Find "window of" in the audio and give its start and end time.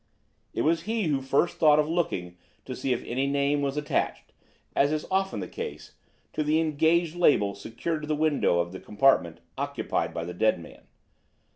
8.15-8.71